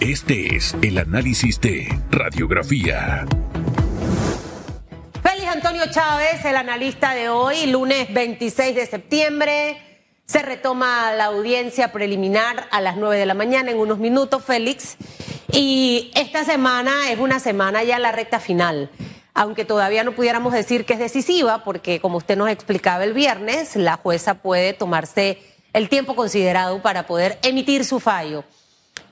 Este 0.00 0.54
es 0.54 0.76
el 0.80 0.96
análisis 0.96 1.60
de 1.60 1.88
radiografía. 2.12 3.26
Félix 5.24 5.48
Antonio 5.48 5.90
Chávez, 5.90 6.44
el 6.44 6.54
analista 6.54 7.14
de 7.14 7.28
hoy, 7.28 7.66
lunes 7.66 8.14
26 8.14 8.76
de 8.76 8.86
septiembre. 8.86 9.76
Se 10.24 10.42
retoma 10.42 11.10
la 11.14 11.24
audiencia 11.24 11.90
preliminar 11.90 12.68
a 12.70 12.80
las 12.80 12.96
9 12.96 13.18
de 13.18 13.26
la 13.26 13.34
mañana 13.34 13.72
en 13.72 13.78
unos 13.78 13.98
minutos, 13.98 14.44
Félix. 14.44 14.96
Y 15.50 16.12
esta 16.14 16.44
semana 16.44 17.10
es 17.10 17.18
una 17.18 17.40
semana 17.40 17.82
ya 17.82 17.98
la 17.98 18.12
recta 18.12 18.38
final 18.38 18.90
aunque 19.34 19.64
todavía 19.64 20.02
no 20.02 20.16
pudiéramos 20.16 20.52
decir 20.52 20.84
que 20.84 20.94
es 20.94 20.98
decisiva, 20.98 21.62
porque 21.62 22.00
como 22.00 22.18
usted 22.18 22.36
nos 22.36 22.50
explicaba 22.50 23.04
el 23.04 23.12
viernes, 23.12 23.76
la 23.76 23.96
jueza 23.96 24.34
puede 24.34 24.72
tomarse 24.72 25.38
el 25.72 25.88
tiempo 25.88 26.16
considerado 26.16 26.82
para 26.82 27.06
poder 27.06 27.38
emitir 27.42 27.84
su 27.84 28.00
fallo. 28.00 28.42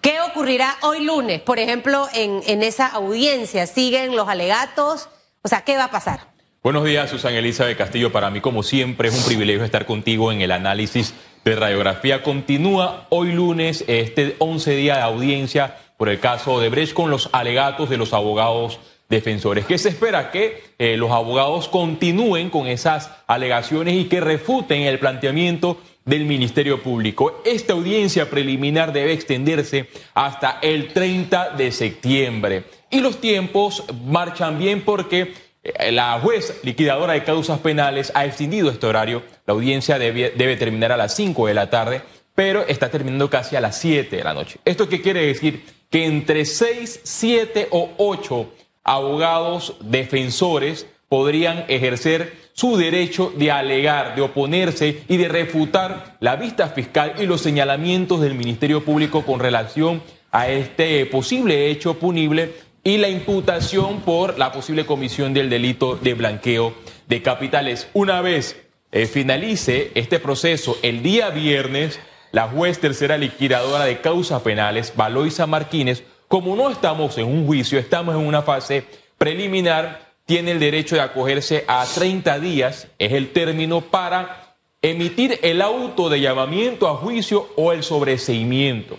¿Qué 0.07 0.21
ocurrirá 0.21 0.77
hoy 0.83 1.03
lunes, 1.03 1.41
por 1.41 1.59
ejemplo, 1.59 2.07
en, 2.15 2.63
esa 2.63 2.87
audiencia? 2.87 3.67
¿Siguen 3.67 4.15
los 4.15 4.29
alegatos? 4.29 5.09
O 5.43 5.49
sea, 5.49 5.63
¿qué 5.63 5.77
va 5.77 5.87
a 5.87 5.91
pasar? 5.91 6.29
Buenos 6.63 6.85
días, 6.85 7.11
Susana 7.11 7.39
Elizabeth 7.39 7.77
Castillo. 7.77 8.13
Para 8.13 8.31
mí, 8.31 8.41
como 8.41 8.63
siempre, 8.63 9.09
es 9.09 9.19
un 9.19 9.25
privilegio 9.25 9.65
estar 9.65 9.85
contigo 9.85 10.31
en 10.31 10.43
el 10.43 10.53
análisis 10.53 11.13
de 11.45 11.57
radiografía. 11.57 12.23
Continúa 12.23 13.09
hoy 13.09 13.33
lunes 13.33 13.83
este 13.89 14.37
11 14.39 14.77
día 14.77 14.95
de 14.95 15.03
audiencia 15.03 15.77
por 15.97 16.09
el 16.09 16.21
caso 16.21 16.61
de 16.61 16.69
Brecht 16.69 16.95
con 16.95 17.11
los 17.11 17.29
alegatos 17.33 17.91
de 17.91 17.97
los 17.97 18.13
abogados 18.13 18.79
defensores. 19.09 19.67
¿Qué 19.67 19.77
se 19.77 19.89
espera? 19.89 20.31
Que 20.31 20.63
eh, 20.79 20.97
los 20.97 21.11
abogados 21.11 21.67
continúen 21.67 22.51
con 22.51 22.69
esas 22.69 23.11
alegaciones 23.27 23.95
y 23.95 24.05
que 24.05 24.21
refuten 24.21 24.83
el 24.83 25.01
planteamiento 25.01 25.81
del 26.07 26.25
Ministerio 26.25 26.83
Público. 26.83 27.43
Esta 27.45 27.75
audiencia 27.75 28.31
preliminar 28.31 28.93
debe 28.93 29.13
extenderse 29.13 29.91
hasta 30.15 30.61
el 30.63 30.93
30 30.93 31.51
de 31.51 31.73
septiembre. 31.73 32.65
Y 32.91 33.01
los 33.01 33.21
tiempos 33.21 33.85
marchan 34.05 34.59
bien 34.59 34.83
porque 34.83 35.35
eh, 35.63 35.93
la 35.93 36.19
juez 36.21 36.61
liquidadora 36.63 37.15
de 37.15 37.25
causas 37.25 37.59
penales 37.59 38.13
ha 38.15 38.25
extendido 38.25 38.71
este 38.71 38.87
horario. 38.87 39.23
La 39.47 39.55
audiencia 39.55 39.99
debe, 39.99 40.57
terminar 40.57 40.93
a 40.93 40.97
las 40.97 41.15
5 41.15 41.49
de 41.49 41.55
la 41.55 41.69
tarde, 41.71 42.03
pero 42.35 42.65
está 42.67 42.89
terminando 42.89 43.29
casi 43.29 43.57
a 43.57 43.61
las 43.61 43.77
7 43.79 44.17
de 44.17 44.25
la 44.25 44.33
noche. 44.33 44.61
¿Esto 44.65 44.89
qué 44.89 45.03
quiere 45.03 45.27
decir? 45.27 45.65
Que 45.91 46.07
entre 46.07 46.45
6, 46.45 47.01
7 47.03 47.69
o 47.71 47.91
8 47.97 48.49
abogados 48.85 49.75
defensores 49.81 50.87
podrían 51.09 51.65
ejercer 51.67 52.46
su 52.57 52.79
derecho 52.79 53.35
de 53.37 53.51
alegar, 53.51 54.17
de 54.17 54.23
oponerse 54.23 55.03
y 55.09 55.19
de 55.19 55.29
refutar 55.29 56.17
la 56.21 56.37
vista 56.37 56.69
fiscal 56.69 57.13
y 57.19 57.27
los 57.27 57.43
señalamientos 57.43 58.23
del 58.23 58.35
Ministerio 58.35 58.83
Público 58.83 59.27
con 59.27 59.41
relación 59.41 60.03
a 60.31 60.49
este 60.49 61.05
posible 61.05 61.71
hecho 61.71 61.99
punible 61.99 62.55
y 62.83 62.97
la 62.97 63.11
imputación 63.11 64.01
por 64.01 64.39
la 64.39 64.53
posible 64.53 64.87
comisión 64.87 65.35
del 65.35 65.51
delito 65.51 65.97
de 65.97 66.15
blanqueo 66.15 66.73
de 67.07 67.21
capitales. 67.21 67.89
Una 67.93 68.23
vez 68.23 68.57
eh, 68.91 69.05
finalice 69.05 69.91
este 69.95 70.19
proceso 70.19 70.79
el 70.81 71.03
día 71.03 71.29
viernes, 71.29 72.01
la 72.33 72.49
juez 72.49 72.79
tercera 72.79 73.19
liquidadora 73.19 73.85
de 73.85 74.01
causas 74.01 74.41
penales, 74.41 74.95
Valoisa 74.97 75.47
Martínez, 75.47 76.05
como 76.27 76.57
no 76.57 76.71
estamos 76.71 77.19
en 77.19 77.27
un 77.27 77.45
juicio, 77.45 77.79
estamos 77.79 78.15
en 78.15 78.27
una 78.27 78.41
fase 78.41 78.85
preliminar, 79.19 80.06
tiene 80.27 80.51
el 80.51 80.61
derecho 80.61 80.97
de 80.97 81.03
acogerse 81.03 81.65
a 81.69 81.87
30 81.87 82.41
días, 82.41 82.89
es 82.99 83.13
el 83.13 83.33
término 83.33 83.81
para 83.81 84.57
emitir 84.83 85.39
el 85.43 85.63
auto 85.63 86.09
de 86.11 86.21
llamamiento 86.21 86.89
a 86.89 86.97
juicio 86.97 87.49
o 87.57 87.73
el 87.73 87.85
sobreseimiento. 87.85 88.99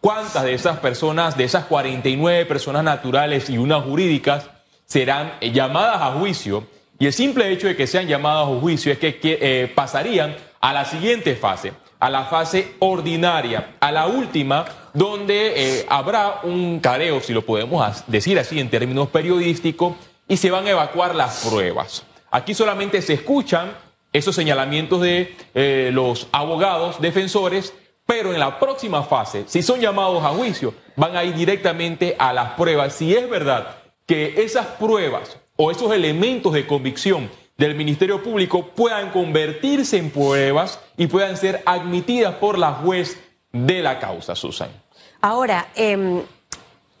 ¿Cuántas 0.00 0.42
de 0.42 0.52
esas 0.52 0.80
personas, 0.80 1.36
de 1.36 1.44
esas 1.44 1.64
49 1.64 2.44
personas 2.44 2.84
naturales 2.84 3.48
y 3.48 3.56
unas 3.56 3.84
jurídicas, 3.84 4.50
serán 4.84 5.34
llamadas 5.40 6.02
a 6.02 6.12
juicio? 6.12 6.66
Y 6.98 7.06
el 7.06 7.12
simple 7.12 7.50
hecho 7.50 7.68
de 7.68 7.76
que 7.76 7.86
sean 7.86 8.08
llamadas 8.08 8.48
a 8.48 8.60
juicio 8.60 8.92
es 8.92 8.98
que, 8.98 9.18
eh, 9.22 9.72
pasarían 9.74 10.36
a 10.60 10.72
la 10.72 10.84
siguiente 10.84 11.36
fase, 11.36 11.72
a 12.00 12.10
la 12.10 12.24
fase 12.24 12.74
ordinaria, 12.80 13.76
a 13.80 13.92
la 13.92 14.08
última 14.08 14.64
donde 14.92 15.52
eh, 15.56 15.86
habrá 15.88 16.40
un 16.42 16.80
careo, 16.80 17.20
si 17.20 17.32
lo 17.32 17.42
podemos 17.42 18.04
decir 18.08 18.38
así 18.38 18.60
en 18.60 18.70
términos 18.70 19.08
periodísticos, 19.08 19.94
y 20.28 20.36
se 20.36 20.50
van 20.50 20.66
a 20.66 20.70
evacuar 20.70 21.14
las 21.14 21.44
pruebas. 21.44 22.04
Aquí 22.30 22.54
solamente 22.54 23.02
se 23.02 23.14
escuchan 23.14 23.72
esos 24.12 24.34
señalamientos 24.34 25.00
de 25.00 25.36
eh, 25.54 25.90
los 25.92 26.28
abogados 26.32 27.00
defensores, 27.00 27.74
pero 28.06 28.32
en 28.32 28.40
la 28.40 28.58
próxima 28.58 29.02
fase, 29.02 29.44
si 29.46 29.62
son 29.62 29.80
llamados 29.80 30.22
a 30.24 30.28
juicio, 30.30 30.74
van 30.96 31.16
a 31.16 31.24
ir 31.24 31.34
directamente 31.34 32.16
a 32.18 32.32
las 32.32 32.52
pruebas. 32.52 32.94
Si 32.94 33.14
es 33.14 33.28
verdad 33.28 33.76
que 34.06 34.42
esas 34.42 34.66
pruebas 34.66 35.38
o 35.56 35.70
esos 35.70 35.92
elementos 35.92 36.52
de 36.52 36.66
convicción 36.66 37.30
del 37.56 37.74
Ministerio 37.74 38.22
Público 38.22 38.66
puedan 38.68 39.10
convertirse 39.10 39.96
en 39.96 40.10
pruebas 40.10 40.80
y 40.96 41.06
puedan 41.06 41.36
ser 41.36 41.62
admitidas 41.66 42.34
por 42.36 42.58
la 42.58 42.72
juez 42.72 43.18
de 43.52 43.82
la 43.82 43.98
causa, 44.00 44.34
Susan. 44.34 44.70
Ahora, 45.20 45.68
em, 45.74 46.22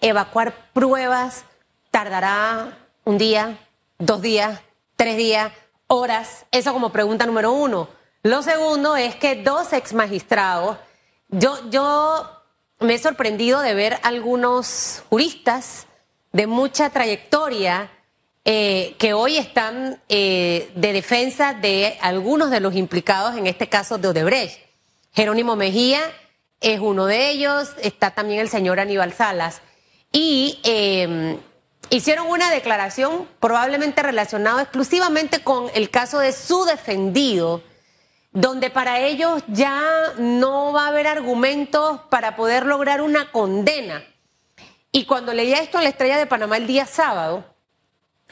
evacuar 0.00 0.54
pruebas 0.72 1.44
tardará 1.90 2.83
un 3.04 3.18
día, 3.18 3.58
dos 3.98 4.22
días, 4.22 4.60
tres 4.96 5.16
días, 5.16 5.52
horas. 5.86 6.46
Eso 6.50 6.72
como 6.72 6.90
pregunta 6.90 7.26
número 7.26 7.52
uno. 7.52 7.88
Lo 8.22 8.42
segundo 8.42 8.96
es 8.96 9.14
que 9.16 9.36
dos 9.36 9.72
ex 9.72 9.92
magistrados, 9.92 10.78
yo, 11.28 11.70
yo 11.70 12.26
me 12.80 12.94
he 12.94 12.98
sorprendido 12.98 13.60
de 13.60 13.74
ver 13.74 13.98
algunos 14.02 15.02
juristas 15.10 15.86
de 16.32 16.46
mucha 16.46 16.90
trayectoria 16.90 17.90
eh, 18.46 18.94
que 18.98 19.14
hoy 19.14 19.36
están 19.36 20.00
eh, 20.08 20.70
de 20.74 20.92
defensa 20.92 21.54
de 21.54 21.96
algunos 22.00 22.50
de 22.50 22.60
los 22.60 22.74
implicados 22.74 23.36
en 23.36 23.46
este 23.46 23.68
caso 23.68 23.98
de 23.98 24.08
Odebrecht. 24.08 24.60
Jerónimo 25.12 25.54
Mejía 25.54 26.00
es 26.60 26.80
uno 26.80 27.06
de 27.06 27.30
ellos, 27.30 27.70
está 27.80 28.10
también 28.10 28.40
el 28.40 28.48
señor 28.48 28.80
Aníbal 28.80 29.12
Salas. 29.12 29.60
Y 30.12 30.60
em, 30.64 31.38
hicieron 31.96 32.26
una 32.26 32.50
declaración 32.50 33.28
probablemente 33.40 34.02
relacionada 34.02 34.62
exclusivamente 34.62 35.44
con 35.44 35.70
el 35.74 35.90
caso 35.90 36.18
de 36.18 36.32
su 36.32 36.64
defendido, 36.64 37.62
donde 38.32 38.70
para 38.70 39.00
ellos 39.00 39.44
ya 39.46 40.12
no 40.18 40.72
va 40.72 40.86
a 40.86 40.88
haber 40.88 41.06
argumentos 41.06 42.00
para 42.10 42.34
poder 42.34 42.66
lograr 42.66 43.00
una 43.00 43.30
condena. 43.30 44.02
Y 44.90 45.06
cuando 45.06 45.32
leía 45.32 45.58
esto 45.58 45.78
en 45.78 45.84
la 45.84 45.90
Estrella 45.90 46.16
de 46.16 46.26
Panamá 46.26 46.56
el 46.56 46.66
día 46.66 46.86
sábado, 46.86 47.44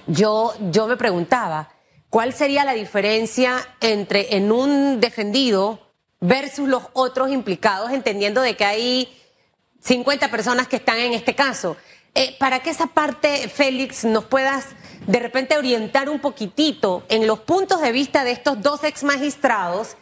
yo, 0.06 0.55
yo 0.71 0.89
me 0.89 0.97
preguntaba, 0.97 1.71
¿cuál 2.11 2.33
sería 2.33 2.65
la 2.65 2.75
diferencia 2.75 3.56
entre 3.81 4.37
en 4.37 4.51
un 4.51 5.01
defendido 5.01 5.93
versus 6.19 6.69
los 6.69 6.84
otros 6.95 7.31
implicados, 7.31 7.91
entendiendo 7.91 8.41
de 8.41 8.56
que 8.56 8.65
hay 8.65 9.22
50 9.83 10.31
personas 10.31 10.69
que 10.69 10.77
están 10.77 10.99
en 10.99 11.12
este 11.12 11.34
caso. 11.34 11.77
Eh, 12.15 12.37
para 12.39 12.61
que 12.61 12.71
esa 12.71 12.89
parte, 12.89 13.49
Félix, 13.49 14.05
nos 14.05 14.25
puedas 14.25 14.67
de 15.06 15.19
repente 15.19 15.56
orientar 15.56 16.09
un 16.09 16.21
poquitito 16.21 17.05
en 17.09 17.27
los 17.27 17.41
puntos 17.41 17.81
de 17.81 17.91
vista 17.91 18.23
de 18.25 18.33
estos 18.33 18.61
dos 18.61 18.84
ex 18.84 19.03
magistrados 19.03 19.97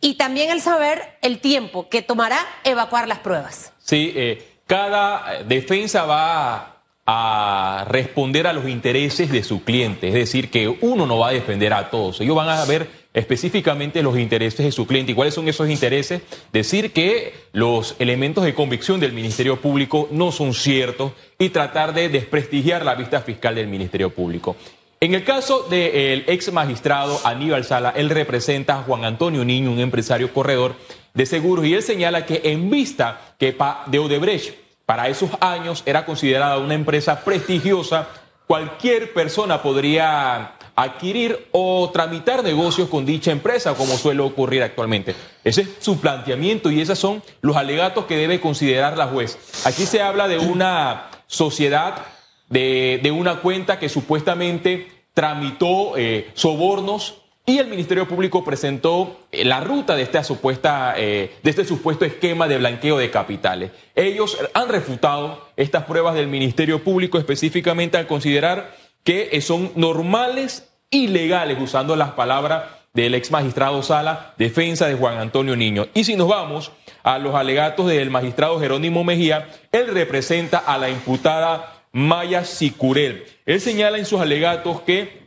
y 0.00 0.14
también 0.14 0.50
el 0.50 0.60
saber 0.60 1.16
el 1.22 1.38
tiempo 1.38 1.88
que 1.88 2.02
tomará 2.02 2.38
evacuar 2.64 3.06
las 3.06 3.20
pruebas. 3.20 3.72
Sí, 3.78 4.12
eh, 4.16 4.56
cada 4.66 5.44
defensa 5.44 6.04
va 6.04 6.82
a 7.06 7.84
responder 7.88 8.46
a 8.46 8.52
los 8.52 8.68
intereses 8.68 9.30
de 9.30 9.42
su 9.42 9.64
cliente, 9.64 10.08
es 10.08 10.14
decir, 10.14 10.50
que 10.50 10.68
uno 10.68 11.06
no 11.06 11.18
va 11.18 11.28
a 11.28 11.32
defender 11.32 11.72
a 11.72 11.90
todos, 11.90 12.20
ellos 12.20 12.36
van 12.36 12.48
a 12.48 12.64
ver 12.64 13.01
específicamente 13.14 14.02
los 14.02 14.18
intereses 14.18 14.64
de 14.64 14.72
su 14.72 14.86
cliente. 14.86 15.12
¿Y 15.12 15.14
cuáles 15.14 15.34
son 15.34 15.48
esos 15.48 15.68
intereses? 15.68 16.22
Decir 16.52 16.92
que 16.92 17.34
los 17.52 17.94
elementos 17.98 18.44
de 18.44 18.54
convicción 18.54 19.00
del 19.00 19.12
Ministerio 19.12 19.60
Público 19.60 20.08
no 20.10 20.32
son 20.32 20.54
ciertos 20.54 21.12
y 21.38 21.50
tratar 21.50 21.94
de 21.94 22.08
desprestigiar 22.08 22.84
la 22.84 22.94
vista 22.94 23.20
fiscal 23.20 23.54
del 23.54 23.68
Ministerio 23.68 24.10
Público. 24.10 24.56
En 25.00 25.14
el 25.14 25.24
caso 25.24 25.66
del 25.68 26.24
ex 26.28 26.52
magistrado 26.52 27.20
Aníbal 27.24 27.64
Sala, 27.64 27.92
él 27.96 28.08
representa 28.08 28.78
a 28.78 28.82
Juan 28.84 29.04
Antonio 29.04 29.44
Niño, 29.44 29.72
un 29.72 29.80
empresario 29.80 30.32
corredor 30.32 30.76
de 31.12 31.26
seguros, 31.26 31.66
y 31.66 31.74
él 31.74 31.82
señala 31.82 32.24
que 32.24 32.40
en 32.44 32.70
vista 32.70 33.34
que 33.36 33.56
de 33.86 33.98
Odebrecht 33.98 34.54
para 34.86 35.08
esos 35.08 35.30
años 35.40 35.82
era 35.86 36.06
considerada 36.06 36.58
una 36.58 36.74
empresa 36.74 37.24
prestigiosa, 37.24 38.08
cualquier 38.46 39.12
persona 39.12 39.60
podría 39.60 40.52
adquirir 40.74 41.48
o 41.52 41.90
tramitar 41.92 42.42
negocios 42.42 42.88
con 42.88 43.04
dicha 43.04 43.30
empresa, 43.30 43.74
como 43.74 43.96
suele 43.96 44.22
ocurrir 44.22 44.62
actualmente. 44.62 45.14
Ese 45.44 45.62
es 45.62 45.68
su 45.80 46.00
planteamiento 46.00 46.70
y 46.70 46.80
esos 46.80 46.98
son 46.98 47.22
los 47.40 47.56
alegatos 47.56 48.06
que 48.06 48.16
debe 48.16 48.40
considerar 48.40 48.96
la 48.96 49.06
juez. 49.06 49.38
Aquí 49.64 49.86
se 49.86 50.02
habla 50.02 50.28
de 50.28 50.38
una 50.38 51.10
sociedad, 51.26 52.06
de, 52.48 53.14
una 53.16 53.40
cuenta 53.40 53.78
que 53.78 53.88
supuestamente 53.88 54.88
tramitó 55.14 55.96
eh, 55.96 56.30
sobornos 56.34 57.22
y 57.44 57.58
el 57.58 57.66
Ministerio 57.66 58.06
Público 58.06 58.44
presentó 58.44 59.18
eh, 59.32 59.44
la 59.44 59.60
ruta 59.60 59.96
de, 59.96 60.02
esta 60.02 60.22
supuesta, 60.22 60.94
eh, 60.96 61.34
de 61.42 61.50
este 61.50 61.64
supuesto 61.64 62.04
esquema 62.04 62.46
de 62.46 62.58
blanqueo 62.58 62.98
de 62.98 63.10
capitales. 63.10 63.72
Ellos 63.96 64.38
han 64.54 64.68
refutado 64.68 65.48
estas 65.56 65.84
pruebas 65.84 66.14
del 66.14 66.28
Ministerio 66.28 66.84
Público 66.84 67.18
específicamente 67.18 67.98
al 67.98 68.06
considerar 68.06 68.76
que 69.04 69.40
son 69.40 69.72
normales 69.74 70.68
y 70.90 71.08
legales, 71.08 71.58
usando 71.60 71.96
las 71.96 72.12
palabras 72.12 72.64
del 72.92 73.14
ex 73.14 73.30
magistrado 73.30 73.82
Sala, 73.82 74.34
defensa 74.36 74.86
de 74.86 74.94
Juan 74.94 75.18
Antonio 75.18 75.56
Niño. 75.56 75.86
Y 75.94 76.04
si 76.04 76.16
nos 76.16 76.28
vamos 76.28 76.72
a 77.02 77.18
los 77.18 77.34
alegatos 77.34 77.86
del 77.86 78.10
magistrado 78.10 78.60
Jerónimo 78.60 79.02
Mejía, 79.02 79.48
él 79.72 79.88
representa 79.88 80.58
a 80.58 80.78
la 80.78 80.90
imputada 80.90 81.84
Maya 81.92 82.44
Sicurel. 82.44 83.24
Él 83.46 83.60
señala 83.60 83.98
en 83.98 84.06
sus 84.06 84.20
alegatos 84.20 84.82
que 84.82 85.22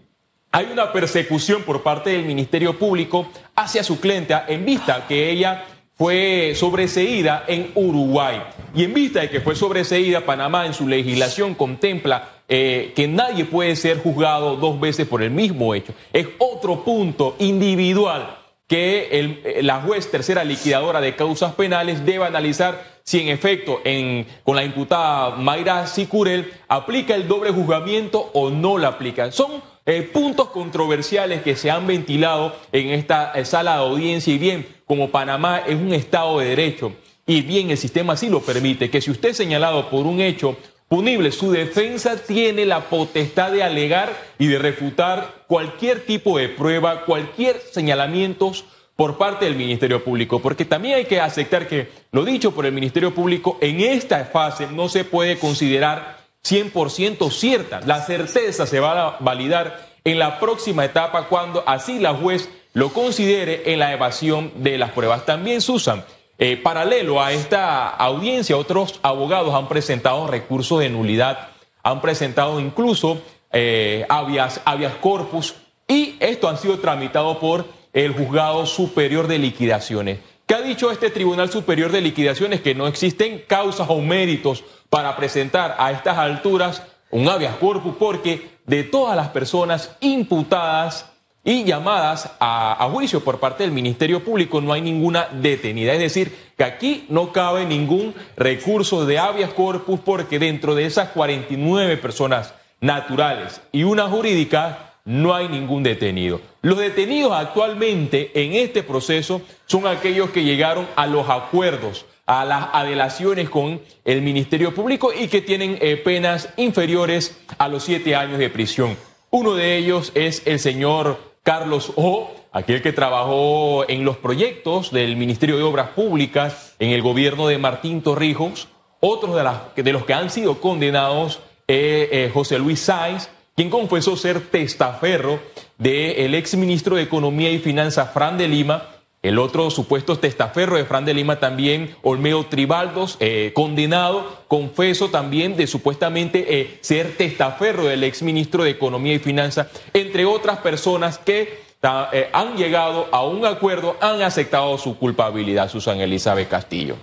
hay 0.51 0.69
una 0.71 0.93
persecución 0.93 1.63
por 1.63 1.83
parte 1.83 2.11
del 2.11 2.23
Ministerio 2.23 2.77
Público 2.77 3.29
hacia 3.55 3.83
su 3.83 3.99
cliente 3.99 4.35
en 4.47 4.65
vista 4.65 5.05
que 5.07 5.29
ella 5.29 5.65
fue 5.97 6.53
sobreseída 6.55 7.45
en 7.47 7.71
Uruguay. 7.73 8.41
Y 8.73 8.83
en 8.83 8.93
vista 8.93 9.21
de 9.21 9.29
que 9.29 9.41
fue 9.41 9.55
sobreseída, 9.55 10.25
Panamá 10.25 10.65
en 10.65 10.73
su 10.73 10.87
legislación 10.87 11.55
contempla 11.55 12.29
eh, 12.47 12.93
que 12.95 13.07
nadie 13.07 13.45
puede 13.45 13.75
ser 13.75 13.99
juzgado 13.99 14.57
dos 14.57 14.79
veces 14.79 15.07
por 15.07 15.23
el 15.23 15.31
mismo 15.31 15.73
hecho. 15.73 15.93
Es 16.11 16.27
otro 16.37 16.83
punto 16.83 17.35
individual 17.39 18.37
que 18.67 19.07
eh, 19.11 19.63
la 19.63 19.81
juez 19.81 20.11
tercera 20.11 20.43
liquidadora 20.43 20.99
de 20.99 21.15
causas 21.15 21.53
penales 21.53 22.05
debe 22.05 22.25
analizar 22.25 22.95
si 23.03 23.21
en 23.21 23.29
efecto 23.29 23.81
en, 23.83 24.25
con 24.43 24.55
la 24.55 24.63
imputada 24.63 25.35
Mayra 25.37 25.85
Sicurel 25.87 26.51
aplica 26.67 27.15
el 27.15 27.27
doble 27.27 27.51
juzgamiento 27.51 28.31
o 28.33 28.49
no 28.49 28.77
la 28.77 28.89
aplica. 28.89 29.31
Son 29.31 29.61
eh, 29.85 30.01
puntos 30.01 30.49
controversiales 30.49 31.41
que 31.41 31.55
se 31.55 31.69
han 31.69 31.85
ventilado 31.85 32.55
en 32.71 32.89
esta 32.89 33.31
eh, 33.33 33.45
sala 33.45 33.73
de 33.73 33.83
audiencia. 33.83 34.33
Y 34.33 34.37
bien, 34.37 34.65
como 34.85 35.09
Panamá 35.09 35.59
es 35.67 35.75
un 35.75 35.93
Estado 35.93 36.39
de 36.39 36.47
Derecho 36.47 36.93
y 37.27 37.41
bien 37.41 37.71
el 37.71 37.77
sistema 37.77 38.13
así 38.13 38.29
lo 38.29 38.41
permite, 38.41 38.89
que 38.89 39.01
si 39.01 39.11
usted 39.11 39.29
es 39.29 39.37
señalado 39.37 39.89
por 39.89 40.05
un 40.05 40.21
hecho 40.21 40.57
punible, 40.87 41.31
su 41.31 41.51
defensa 41.51 42.17
tiene 42.17 42.65
la 42.65 42.81
potestad 42.81 43.51
de 43.51 43.63
alegar 43.63 44.15
y 44.37 44.47
de 44.47 44.59
refutar 44.59 45.43
cualquier 45.47 46.05
tipo 46.05 46.37
de 46.37 46.49
prueba, 46.49 47.03
cualquier 47.05 47.59
señalamiento 47.71 48.51
por 48.95 49.17
parte 49.17 49.45
del 49.45 49.55
Ministerio 49.55 50.03
Público, 50.03 50.39
porque 50.39 50.65
también 50.65 50.95
hay 50.95 51.05
que 51.05 51.19
aceptar 51.19 51.67
que 51.67 51.89
lo 52.11 52.23
dicho 52.23 52.51
por 52.51 52.65
el 52.65 52.71
Ministerio 52.71 53.13
Público 53.13 53.57
en 53.59 53.81
esta 53.81 54.23
fase 54.25 54.67
no 54.67 54.87
se 54.87 55.03
puede 55.03 55.37
considerar 55.37 56.24
100% 56.45 57.31
cierta. 57.31 57.81
La 57.81 58.01
certeza 58.01 58.67
se 58.67 58.79
va 58.79 59.07
a 59.07 59.17
validar 59.19 59.89
en 60.03 60.19
la 60.19 60.39
próxima 60.39 60.85
etapa 60.85 61.27
cuando 61.27 61.63
así 61.65 61.99
la 61.99 62.13
juez 62.13 62.49
lo 62.73 62.93
considere 62.93 63.73
en 63.73 63.79
la 63.79 63.93
evasión 63.93 64.51
de 64.57 64.77
las 64.77 64.91
pruebas. 64.91 65.25
También, 65.25 65.61
Susan, 65.61 66.05
eh, 66.37 66.57
paralelo 66.57 67.23
a 67.23 67.31
esta 67.31 67.89
audiencia, 67.89 68.57
otros 68.57 68.99
abogados 69.01 69.55
han 69.55 69.69
presentado 69.69 70.27
recursos 70.27 70.79
de 70.79 70.89
nulidad, 70.89 71.49
han 71.81 72.01
presentado 72.01 72.59
incluso 72.59 73.21
eh, 73.51 74.05
habeas, 74.09 74.59
corpus 74.99 75.55
y 75.87 76.15
esto 76.19 76.49
han 76.49 76.57
sido 76.57 76.79
tramitado 76.79 77.39
por 77.39 77.65
el 77.93 78.13
Juzgado 78.13 78.65
Superior 78.65 79.27
de 79.27 79.39
Liquidaciones. 79.39 80.19
¿Qué 80.45 80.53
ha 80.53 80.61
dicho 80.61 80.91
este 80.91 81.09
Tribunal 81.09 81.49
Superior 81.49 81.91
de 81.91 82.01
Liquidaciones? 82.01 82.61
Que 82.61 82.75
no 82.75 82.85
existen 82.85 83.43
causas 83.47 83.87
o 83.89 83.99
méritos 83.99 84.63
para 84.91 85.15
presentar 85.15 85.75
a 85.79 85.91
estas 85.91 86.19
alturas 86.19 86.83
un 87.09 87.27
habeas 87.27 87.55
corpus 87.55 87.95
porque 87.97 88.51
de 88.67 88.83
todas 88.83 89.15
las 89.15 89.29
personas 89.29 89.95
imputadas 90.01 91.09
y 91.43 91.63
llamadas 91.63 92.31
a, 92.39 92.87
juicio 92.91 93.23
por 93.23 93.39
parte 93.39 93.63
del 93.63 93.71
Ministerio 93.71 94.23
Público 94.23 94.61
no 94.61 94.71
hay 94.71 94.81
ninguna 94.81 95.29
detenida. 95.31 95.93
Es 95.93 95.99
decir, 95.99 96.35
que 96.55 96.63
aquí 96.63 97.05
no 97.09 97.31
cabe 97.31 97.65
ningún 97.65 98.13
recurso 98.37 99.07
de 99.07 99.17
habeas 99.17 99.51
corpus 99.51 99.99
porque 99.99 100.37
dentro 100.37 100.75
de 100.75 100.85
esas 100.85 101.09
49 101.09 101.97
personas 101.97 102.53
naturales 102.81 103.61
y 103.71 103.81
una 103.81 104.07
jurídica 104.07 104.94
no 105.05 105.33
hay 105.33 105.47
ningún 105.47 105.83
detenido. 105.83 106.41
Los 106.61 106.79
detenidos 106.79 107.31
actualmente 107.33 108.31
en 108.33 108.53
este 108.53 108.83
proceso 108.83 109.41
son 109.67 109.87
aquellos 109.87 110.31
que 110.31 110.43
llegaron 110.43 110.87
a 110.95 111.07
los 111.07 111.29
acuerdos 111.29 112.05
a 112.25 112.43
las 112.43 112.69
adelaciones 112.73 113.49
con 113.49 113.81
el 114.03 114.21
Ministerio 114.21 114.73
Público 114.73 115.11
y 115.13 115.27
que 115.27 115.41
tienen 115.41 115.77
eh, 115.79 115.97
penas 115.97 116.49
inferiores 116.57 117.39
a 117.57 117.67
los 117.67 117.83
siete 117.83 118.15
años 118.15 118.39
de 118.39 118.49
prisión. 118.49 118.97
Uno 119.29 119.53
de 119.53 119.77
ellos 119.77 120.11
es 120.15 120.41
el 120.45 120.59
señor 120.59 121.19
Carlos 121.43 121.93
O, 121.95 122.31
aquel 122.51 122.81
que 122.81 122.93
trabajó 122.93 123.87
en 123.87 124.05
los 124.05 124.17
proyectos 124.17 124.91
del 124.91 125.15
Ministerio 125.17 125.57
de 125.57 125.63
Obras 125.63 125.89
Públicas 125.89 126.75
en 126.79 126.89
el 126.89 127.01
gobierno 127.01 127.47
de 127.47 127.59
Martín 127.59 128.01
Torrijos. 128.01 128.69
Otros 129.01 129.35
de, 129.75 129.93
los 129.93 130.05
que 130.05 130.13
han 130.13 130.31
sido 130.31 130.59
condenados 130.59 131.41
es 131.67 132.09
eh, 132.11 132.31
José 132.33 132.57
Luis 132.57 132.79
Sáenz, 132.79 133.29
quien 133.55 133.69
confesó 133.69 134.17
ser 134.17 134.41
testaferro 134.41 135.39
del 135.77 136.35
ex 136.35 136.55
ministro 136.55 136.97
de 136.97 137.03
Economía 137.03 137.51
y 137.51 137.59
Finanzas, 137.59 138.11
Fran 138.11 138.37
de 138.37 138.49
Lima, 138.49 138.89
el 139.21 139.39
otro 139.39 139.71
supuesto 139.71 140.19
testaferro 140.19 140.75
de 140.75 140.83
Fran 140.85 141.05
de 141.05 141.13
Lima 141.13 141.39
también, 141.39 141.95
Olmeo 142.03 142.45
Tribaldos, 142.45 143.15
eh, 143.21 143.53
condenado, 143.55 144.43
confeso 144.49 145.09
también 145.09 145.55
de 145.55 145.67
supuestamente 145.67 146.59
eh, 146.59 146.79
ser 146.81 147.15
testaferro 147.15 147.85
del 147.85 148.03
exministro 148.03 148.63
de 148.63 148.71
Economía 148.71 149.13
y 149.13 149.19
Finanzas, 149.19 149.67
entre 149.93 150.25
otras 150.25 150.59
personas 150.59 151.17
que 151.17 151.63
eh, 152.11 152.29
han 152.33 152.57
llegado 152.57 153.07
a 153.11 153.23
un 153.25 153.45
acuerdo, 153.45 153.95
han 154.01 154.21
aceptado 154.21 154.77
su 154.77 154.97
culpabilidad, 154.97 155.69
Susan 155.69 156.01
Elizabeth 156.01 156.49
Castillo. 156.49 156.97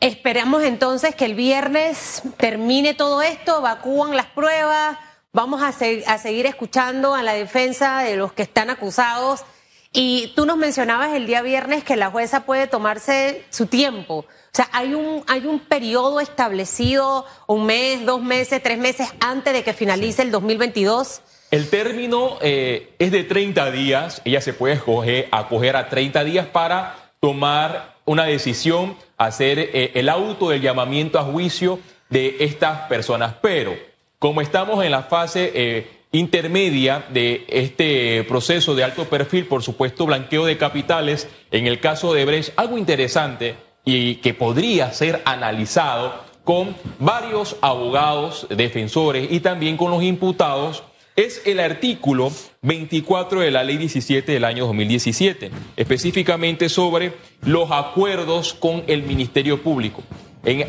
Esperamos 0.00 0.64
entonces 0.64 1.14
que 1.14 1.26
el 1.26 1.34
viernes 1.34 2.22
termine 2.38 2.94
todo 2.94 3.22
esto, 3.22 3.58
evacúan 3.58 4.16
las 4.16 4.26
pruebas, 4.26 4.98
vamos 5.32 5.62
a, 5.62 5.68
a 5.68 6.18
seguir 6.18 6.46
escuchando 6.46 7.14
a 7.14 7.22
la 7.22 7.32
defensa 7.32 8.00
de 8.02 8.16
los 8.16 8.32
que 8.32 8.42
están 8.42 8.70
acusados 8.70 9.44
y 9.92 10.32
tú 10.34 10.46
nos 10.46 10.56
mencionabas 10.56 11.12
el 11.12 11.26
día 11.26 11.42
viernes 11.42 11.84
que 11.84 11.96
la 11.96 12.10
jueza 12.10 12.46
puede 12.46 12.66
tomarse 12.66 13.44
su 13.50 13.66
tiempo. 13.66 14.14
O 14.20 14.54
sea, 14.54 14.68
hay 14.72 14.94
un, 14.94 15.22
hay 15.26 15.46
un 15.46 15.60
periodo 15.60 16.20
establecido, 16.20 17.26
un 17.46 17.66
mes, 17.66 18.04
dos 18.06 18.22
meses, 18.22 18.62
tres 18.62 18.78
meses 18.78 19.12
antes 19.20 19.52
de 19.52 19.62
que 19.62 19.74
finalice 19.74 20.22
el 20.22 20.30
2022. 20.30 21.20
El 21.50 21.68
término 21.68 22.38
eh, 22.40 22.94
es 22.98 23.12
de 23.12 23.24
30 23.24 23.70
días. 23.70 24.22
Ella 24.24 24.40
se 24.40 24.54
puede 24.54 24.74
escoger, 24.74 25.28
acoger 25.30 25.76
a 25.76 25.90
30 25.90 26.24
días 26.24 26.46
para 26.46 27.12
tomar 27.20 27.96
una 28.06 28.24
decisión, 28.24 28.96
hacer 29.18 29.58
eh, 29.58 29.92
el 29.94 30.08
auto 30.08 30.48
del 30.48 30.62
llamamiento 30.62 31.18
a 31.18 31.22
juicio 31.22 31.78
de 32.08 32.36
estas 32.40 32.88
personas. 32.88 33.34
Pero 33.42 33.76
como 34.22 34.40
estamos 34.40 34.84
en 34.84 34.92
la 34.92 35.02
fase 35.02 35.50
eh, 35.52 35.86
intermedia 36.12 37.04
de 37.12 37.44
este 37.48 38.22
proceso 38.22 38.76
de 38.76 38.84
alto 38.84 39.06
perfil, 39.06 39.46
por 39.46 39.64
supuesto, 39.64 40.06
blanqueo 40.06 40.46
de 40.46 40.56
capitales. 40.56 41.26
En 41.50 41.66
el 41.66 41.80
caso 41.80 42.14
de 42.14 42.24
Brecht, 42.24 42.52
algo 42.54 42.78
interesante 42.78 43.56
y 43.84 44.14
que 44.16 44.32
podría 44.32 44.92
ser 44.92 45.22
analizado 45.24 46.14
con 46.44 46.76
varios 47.00 47.56
abogados, 47.62 48.46
defensores 48.48 49.26
y 49.28 49.40
también 49.40 49.76
con 49.76 49.90
los 49.90 50.04
imputados 50.04 50.84
es 51.16 51.42
el 51.44 51.58
artículo 51.58 52.30
24 52.60 53.40
de 53.40 53.50
la 53.50 53.64
ley 53.64 53.76
17 53.76 54.30
del 54.30 54.44
año 54.44 54.66
2017, 54.66 55.50
específicamente 55.76 56.68
sobre 56.68 57.14
los 57.44 57.72
acuerdos 57.72 58.54
con 58.54 58.84
el 58.86 59.02
Ministerio 59.02 59.60
Público 59.64 60.04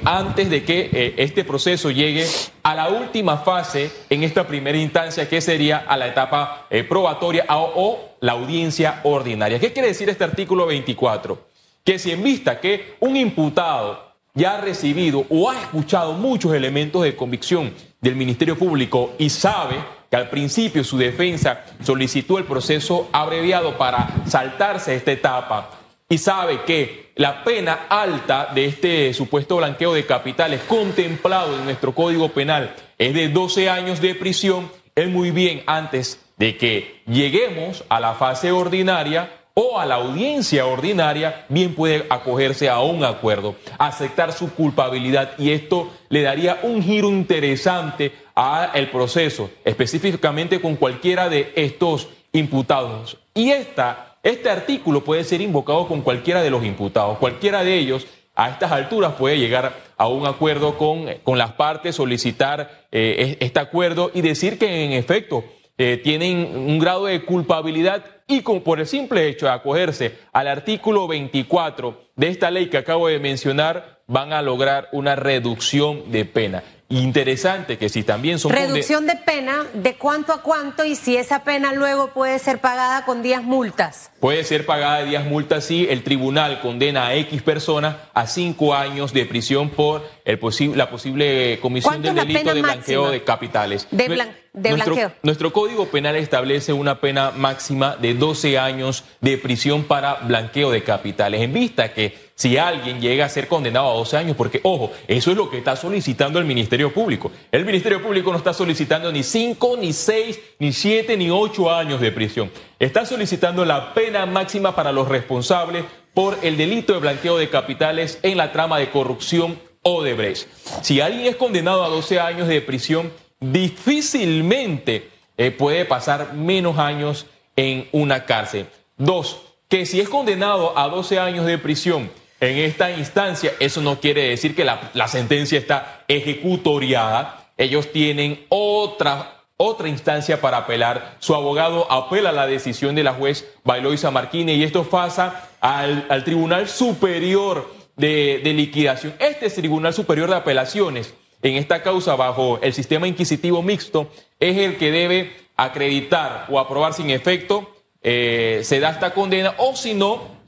antes 0.05 0.49
de 0.49 0.63
que 0.63 0.89
eh, 0.93 1.15
este 1.17 1.43
proceso 1.43 1.89
llegue 1.89 2.27
a 2.61 2.75
la 2.75 2.89
última 2.89 3.37
fase 3.37 3.91
en 4.09 4.23
esta 4.23 4.45
primera 4.45 4.77
instancia, 4.77 5.27
que 5.27 5.41
sería 5.41 5.79
a 5.79 5.97
la 5.97 6.07
etapa 6.07 6.67
eh, 6.69 6.83
probatoria 6.83 7.45
o, 7.49 8.15
la 8.19 8.33
audiencia 8.33 9.01
ordinaria. 9.03 9.59
¿Qué 9.59 9.73
quiere 9.73 9.89
decir 9.89 10.09
este 10.09 10.23
artículo 10.23 10.67
24? 10.67 11.47
Que 11.83 11.99
si 11.99 12.11
en 12.11 12.23
vista 12.23 12.59
que 12.59 12.95
un 12.99 13.15
imputado 13.17 14.13
ya 14.35 14.55
ha 14.55 14.61
recibido 14.61 15.25
o 15.29 15.49
ha 15.49 15.59
escuchado 15.59 16.13
muchos 16.13 16.53
elementos 16.53 17.03
de 17.03 17.15
convicción 17.15 17.73
del 17.99 18.15
Ministerio 18.15 18.57
Público 18.57 19.13
y 19.17 19.29
sabe 19.29 19.75
que 20.09 20.15
al 20.15 20.29
principio 20.29 20.83
su 20.83 20.97
defensa 20.97 21.65
solicitó 21.83 22.37
el 22.37 22.45
proceso 22.45 23.09
abreviado 23.11 23.77
para 23.77 24.23
saltarse 24.25 24.95
esta 24.95 25.11
etapa 25.11 25.82
y 26.13 26.19
sabe 26.19 26.61
que 26.61 27.11
la 27.15 27.43
pena 27.43 27.87
alta 27.89 28.49
de 28.53 28.65
este 28.65 29.15
supuesto 29.15 29.57
blanqueo 29.57 29.95
de 29.95 30.05
capitales 30.05 30.61
contemplado 30.67 31.57
en 31.57 31.65
nuestro 31.65 31.95
Código 31.95 32.29
Penal. 32.29 32.75
Es 32.99 33.15
de 33.15 33.29
12 33.29 33.67
años 33.67 33.99
de 33.99 34.13
prisión, 34.13 34.71
es 34.93 35.09
muy 35.09 35.31
bien 35.31 35.63
antes 35.65 36.19
de 36.37 36.55
que 36.55 37.01
lleguemos 37.07 37.83
a 37.89 37.99
la 37.99 38.13
fase 38.13 38.51
ordinaria 38.51 39.31
o 39.55 39.79
a 39.79 39.87
la 39.87 39.95
audiencia 39.95 40.67
ordinaria, 40.67 41.47
bien 41.49 41.73
puede 41.73 42.05
acogerse 42.11 42.69
a 42.69 42.79
un 42.81 43.03
acuerdo, 43.03 43.55
aceptar 43.79 44.33
su 44.33 44.53
culpabilidad. 44.53 45.31
Y 45.39 45.49
esto 45.49 45.91
le 46.09 46.21
daría 46.21 46.59
un 46.61 46.83
giro 46.83 47.09
interesante 47.09 48.11
a 48.35 48.69
el 48.75 48.91
proceso, 48.91 49.49
específicamente 49.65 50.61
con 50.61 50.75
cualquiera 50.75 51.27
de 51.27 51.51
estos 51.55 52.07
imputados. 52.33 53.17
Y 53.33 53.49
esta, 53.49 54.12
este 54.23 54.49
artículo 54.49 55.03
puede 55.03 55.25
ser 55.25 55.41
invocado 55.41 55.87
con 55.87 56.01
cualquiera 56.01 56.41
de 56.41 56.49
los 56.49 56.63
imputados. 56.63 57.17
Cualquiera 57.17 57.63
de 57.63 57.77
ellos 57.77 58.07
a 58.35 58.49
estas 58.49 58.71
alturas 58.71 59.13
puede 59.13 59.37
llegar 59.37 59.73
a 59.97 60.07
un 60.07 60.25
acuerdo 60.25 60.77
con, 60.77 61.05
con 61.23 61.37
las 61.37 61.53
partes, 61.53 61.95
solicitar 61.95 62.87
eh, 62.91 63.37
este 63.41 63.59
acuerdo 63.59 64.11
y 64.13 64.21
decir 64.21 64.57
que 64.57 64.85
en 64.85 64.93
efecto 64.93 65.43
eh, 65.77 65.99
tienen 66.03 66.55
un 66.55 66.79
grado 66.79 67.05
de 67.05 67.23
culpabilidad 67.25 68.05
y 68.27 68.41
con, 68.41 68.61
por 68.61 68.79
el 68.79 68.87
simple 68.87 69.27
hecho 69.27 69.47
de 69.47 69.51
acogerse 69.51 70.17
al 70.31 70.47
artículo 70.47 71.07
24 71.07 72.01
de 72.15 72.27
esta 72.29 72.49
ley 72.49 72.67
que 72.69 72.77
acabo 72.77 73.09
de 73.09 73.19
mencionar, 73.19 74.01
van 74.07 74.33
a 74.33 74.41
lograr 74.41 74.87
una 74.91 75.15
reducción 75.15 76.11
de 76.11 76.25
pena. 76.25 76.63
Interesante 76.89 77.77
que 77.77 77.89
si 77.89 78.03
también 78.03 78.37
son... 78.39 78.51
Reducción 78.51 79.07
de 79.07 79.15
pena, 79.15 79.65
¿de 79.73 79.95
cuánto 79.95 80.31
a 80.33 80.41
cuánto? 80.41 80.85
Y 80.85 80.95
si 80.95 81.17
esa 81.17 81.43
pena 81.43 81.73
luego 81.73 82.09
puede 82.09 82.37
ser 82.39 82.59
pagada 82.59 83.05
con 83.05 83.23
días 83.23 83.43
multas. 83.43 84.11
Puede 84.19 84.43
ser 84.43 84.65
pagada 84.65 84.99
de 84.99 85.05
días 85.05 85.25
multas 85.25 85.65
si 85.65 85.87
el 85.87 86.03
tribunal 86.03 86.61
condena 86.61 87.07
a 87.07 87.15
X 87.15 87.41
persona 87.41 88.09
a 88.13 88.27
cinco 88.27 88.75
años 88.75 89.13
de 89.13 89.25
prisión 89.25 89.69
por 89.69 90.03
el 90.25 90.39
la 90.75 90.89
posible 90.89 91.59
comisión 91.61 92.01
del 92.01 92.15
delito 92.15 92.53
de 92.53 92.61
blanqueo 92.61 93.09
de 93.09 93.23
capitales. 93.23 93.87
De, 93.91 94.07
blanqueo. 94.07 95.13
Nuestro 95.23 95.51
código 95.51 95.87
penal 95.87 96.15
establece 96.15 96.73
una 96.73 96.99
pena 96.99 97.31
máxima 97.31 97.95
de 97.95 98.13
12 98.13 98.59
años 98.59 99.03
de 99.19 99.37
prisión 99.37 99.85
para 99.85 100.15
blanqueo 100.15 100.69
de 100.69 100.83
capitales. 100.83 101.41
En 101.41 101.53
vista 101.53 101.93
que 101.93 102.31
si 102.43 102.57
alguien 102.57 102.99
llega 102.99 103.23
a 103.23 103.29
ser 103.29 103.47
condenado 103.47 103.89
a 103.89 103.93
12 103.93 104.17
años, 104.17 104.35
porque 104.35 104.59
ojo, 104.63 104.91
eso 105.07 105.31
es 105.31 105.37
lo 105.37 105.49
que 105.49 105.59
está 105.59 105.77
solicitando 105.77 106.39
el 106.39 106.45
Ministerio 106.45 106.93
Público. 106.93 107.31
El 107.49 107.63
Ministerio 107.63 108.03
Público 108.03 108.33
no 108.33 108.37
está 108.37 108.51
solicitando 108.51 109.09
ni 109.13 109.23
5, 109.23 109.77
ni 109.79 109.93
6, 109.93 110.39
ni 110.59 110.73
7, 110.73 111.15
ni 111.15 111.29
8 111.29 111.73
años 111.73 112.01
de 112.01 112.11
prisión. 112.11 112.51
Está 112.79 113.05
solicitando 113.05 113.63
la 113.63 113.93
pena 113.93 114.25
máxima 114.25 114.75
para 114.75 114.91
los 114.91 115.07
responsables 115.07 115.85
por 116.13 116.37
el 116.41 116.57
delito 116.57 116.91
de 116.91 116.99
blanqueo 116.99 117.37
de 117.37 117.49
capitales 117.49 118.19
en 118.23 118.35
la 118.35 118.51
trama 118.51 118.77
de 118.77 118.89
corrupción 118.89 119.57
Odebrecht. 119.83 120.49
Si 120.81 120.99
alguien 120.99 121.27
es 121.27 121.37
condenado 121.37 121.85
a 121.85 121.87
12 121.87 122.19
años 122.19 122.49
de 122.49 122.59
prisión, 122.59 123.13
difícilmente 123.39 125.09
eh, 125.37 125.51
puede 125.51 125.85
pasar 125.85 126.33
menos 126.33 126.77
años 126.77 127.25
en 127.55 127.87
una 127.93 128.25
cárcel. 128.25 128.67
Dos, 128.97 129.39
que 129.69 129.85
si 129.85 130.01
es 130.01 130.09
condenado 130.09 130.77
a 130.77 130.89
12 130.89 131.19
años 131.19 131.45
de 131.45 131.57
prisión 131.57 132.11
en 132.49 132.57
esta 132.57 132.91
instancia, 132.91 133.53
eso 133.59 133.81
no 133.81 133.99
quiere 133.99 134.29
decir 134.29 134.55
que 134.55 134.65
la, 134.65 135.07
sentencia 135.07 135.57
está 135.57 136.03
ejecutoriada. 136.07 137.51
Ellos 137.57 137.91
tienen 137.91 138.45
otra, 138.49 139.43
otra 139.57 139.87
instancia 139.87 140.41
para 140.41 140.57
apelar. 140.57 141.15
Su 141.19 141.35
abogado 141.35 141.89
apela 141.91 142.31
la 142.31 142.45
decisión 142.45 142.95
de 142.95 143.03
la 143.03 143.13
juez 143.13 143.47
Bailoisa 143.63 144.11
Marquine 144.11 144.55
y 144.55 144.63
esto 144.63 144.83
pasa 144.83 145.49
al, 145.61 146.23
Tribunal 146.25 146.67
Superior 146.67 147.73
de, 147.95 148.41
de 148.43 148.53
Liquidación. 148.53 149.13
Este 149.19 149.45
es 149.45 149.55
Tribunal 149.55 149.93
Superior 149.93 150.29
de 150.29 150.35
Apelaciones 150.35 151.13
en 151.43 151.55
esta 151.55 151.83
causa 151.83 152.15
bajo 152.15 152.59
el 152.61 152.73
sistema 152.73 153.07
inquisitivo 153.07 153.61
mixto 153.61 154.09
es 154.39 154.57
el 154.57 154.77
que 154.77 154.91
debe 154.91 155.35
acreditar 155.57 156.47
o 156.49 156.57
aprobar 156.57 156.93
sin 156.93 157.09
efecto 157.09 157.69
eh, 158.01 158.61
se 158.63 158.79
da 158.79 158.89
esta 158.89 159.13
condena 159.13 159.53
o 159.57 159.75
si 159.75 159.93
no 159.93 160.42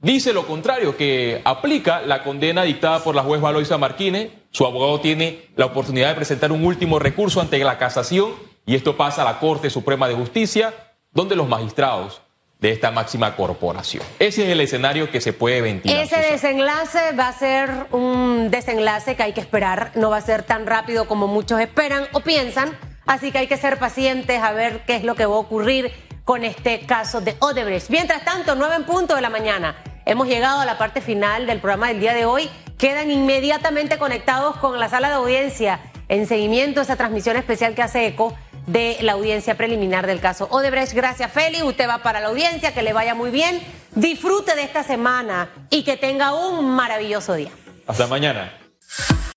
Dice 0.00 0.32
lo 0.32 0.46
contrario, 0.46 0.96
que 0.96 1.42
aplica 1.44 2.00
la 2.02 2.22
condena 2.22 2.62
dictada 2.62 3.02
por 3.02 3.16
la 3.16 3.22
juez 3.22 3.40
Valoisa 3.40 3.78
Marquine. 3.78 4.30
Su 4.50 4.64
abogado 4.64 5.00
tiene 5.00 5.48
la 5.56 5.66
oportunidad 5.66 6.10
de 6.10 6.14
presentar 6.14 6.52
un 6.52 6.64
último 6.64 7.00
recurso 7.00 7.40
ante 7.40 7.58
la 7.58 7.78
casación 7.78 8.32
y 8.64 8.76
esto 8.76 8.96
pasa 8.96 9.22
a 9.22 9.24
la 9.24 9.40
Corte 9.40 9.70
Suprema 9.70 10.06
de 10.06 10.14
Justicia, 10.14 10.72
donde 11.10 11.34
los 11.34 11.48
magistrados 11.48 12.22
de 12.60 12.70
esta 12.70 12.92
máxima 12.92 13.34
corporación. 13.34 14.04
Ese 14.20 14.44
es 14.44 14.50
el 14.50 14.60
escenario 14.60 15.10
que 15.10 15.20
se 15.20 15.32
puede 15.32 15.62
ventilar. 15.62 16.00
Ese 16.00 16.18
desenlace 16.20 17.12
va 17.18 17.28
a 17.28 17.32
ser 17.32 17.86
un 17.90 18.50
desenlace 18.50 19.16
que 19.16 19.22
hay 19.24 19.32
que 19.32 19.40
esperar, 19.40 19.92
no 19.96 20.10
va 20.10 20.18
a 20.18 20.20
ser 20.20 20.44
tan 20.44 20.66
rápido 20.66 21.06
como 21.06 21.26
muchos 21.26 21.60
esperan 21.60 22.04
o 22.12 22.20
piensan, 22.20 22.76
así 23.06 23.32
que 23.32 23.38
hay 23.38 23.46
que 23.48 23.56
ser 23.56 23.78
pacientes 23.78 24.40
a 24.42 24.52
ver 24.52 24.82
qué 24.86 24.96
es 24.96 25.04
lo 25.04 25.16
que 25.16 25.26
va 25.26 25.34
a 25.34 25.38
ocurrir 25.38 25.92
con 26.28 26.44
este 26.44 26.80
caso 26.80 27.22
de 27.22 27.36
Odebrecht. 27.38 27.88
Mientras 27.88 28.22
tanto, 28.22 28.54
nueve 28.54 28.74
en 28.76 28.84
punto 28.84 29.14
de 29.14 29.22
la 29.22 29.30
mañana. 29.30 29.76
Hemos 30.04 30.28
llegado 30.28 30.60
a 30.60 30.66
la 30.66 30.76
parte 30.76 31.00
final 31.00 31.46
del 31.46 31.58
programa 31.58 31.88
del 31.88 32.00
día 32.00 32.12
de 32.12 32.26
hoy. 32.26 32.50
Quedan 32.76 33.10
inmediatamente 33.10 33.96
conectados 33.96 34.56
con 34.56 34.78
la 34.78 34.90
sala 34.90 35.08
de 35.08 35.14
audiencia 35.14 35.80
en 36.10 36.26
seguimiento 36.26 36.80
a 36.80 36.82
esa 36.82 36.96
transmisión 36.96 37.38
especial 37.38 37.74
que 37.74 37.80
hace 37.80 38.06
eco 38.06 38.36
de 38.66 38.98
la 39.00 39.12
audiencia 39.12 39.56
preliminar 39.56 40.06
del 40.06 40.20
caso 40.20 40.48
Odebrecht. 40.50 40.92
Gracias, 40.92 41.32
Félix. 41.32 41.62
Usted 41.62 41.88
va 41.88 42.02
para 42.02 42.20
la 42.20 42.26
audiencia, 42.26 42.74
que 42.74 42.82
le 42.82 42.92
vaya 42.92 43.14
muy 43.14 43.30
bien. 43.30 43.62
Disfrute 43.94 44.54
de 44.54 44.64
esta 44.64 44.82
semana 44.82 45.48
y 45.70 45.82
que 45.82 45.96
tenga 45.96 46.34
un 46.34 46.68
maravilloso 46.72 47.32
día. 47.36 47.52
Hasta 47.86 48.06
mañana. 48.06 48.52